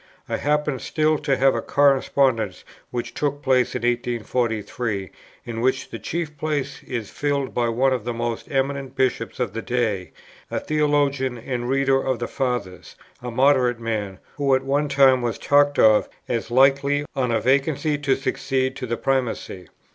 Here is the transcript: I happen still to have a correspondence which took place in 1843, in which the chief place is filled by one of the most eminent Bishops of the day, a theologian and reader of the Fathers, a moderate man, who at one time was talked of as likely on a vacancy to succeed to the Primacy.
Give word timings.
I 0.27 0.37
happen 0.37 0.79
still 0.79 1.19
to 1.19 1.37
have 1.37 1.53
a 1.53 1.61
correspondence 1.61 2.63
which 2.89 3.13
took 3.13 3.43
place 3.43 3.75
in 3.75 3.83
1843, 3.83 5.11
in 5.45 5.61
which 5.61 5.91
the 5.91 5.99
chief 5.99 6.35
place 6.39 6.81
is 6.81 7.11
filled 7.11 7.53
by 7.53 7.69
one 7.69 7.93
of 7.93 8.03
the 8.03 8.11
most 8.11 8.49
eminent 8.49 8.95
Bishops 8.95 9.39
of 9.39 9.53
the 9.53 9.61
day, 9.61 10.11
a 10.49 10.59
theologian 10.59 11.37
and 11.37 11.69
reader 11.69 12.01
of 12.01 12.17
the 12.17 12.27
Fathers, 12.27 12.95
a 13.21 13.29
moderate 13.29 13.79
man, 13.79 14.17
who 14.37 14.55
at 14.55 14.63
one 14.63 14.89
time 14.89 15.21
was 15.21 15.37
talked 15.37 15.77
of 15.77 16.09
as 16.27 16.49
likely 16.49 17.05
on 17.15 17.29
a 17.29 17.39
vacancy 17.39 17.95
to 17.99 18.15
succeed 18.15 18.75
to 18.77 18.87
the 18.87 18.97
Primacy. 18.97 19.67